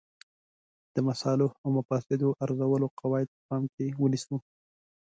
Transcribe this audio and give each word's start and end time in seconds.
د 0.95 0.97
مصالحو 1.07 1.59
او 1.63 1.69
مفاسدو 1.77 2.29
ارزولو 2.43 2.87
قواعد 2.99 3.27
په 3.33 3.39
پام 3.47 3.63
کې 3.73 3.85
ونیسو. 4.01 4.35